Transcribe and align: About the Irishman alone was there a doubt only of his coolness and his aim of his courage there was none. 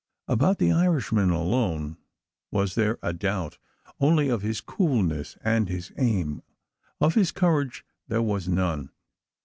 About 0.27 0.57
the 0.57 0.71
Irishman 0.71 1.29
alone 1.29 1.95
was 2.51 2.73
there 2.73 2.97
a 3.03 3.13
doubt 3.13 3.59
only 3.99 4.29
of 4.29 4.41
his 4.41 4.59
coolness 4.59 5.37
and 5.43 5.69
his 5.69 5.91
aim 5.95 6.41
of 6.99 7.13
his 7.13 7.31
courage 7.31 7.85
there 8.07 8.23
was 8.23 8.47
none. 8.47 8.89